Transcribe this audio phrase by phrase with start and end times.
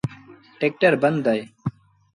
[0.59, 1.43] ٽيڪٽر بند اهي۔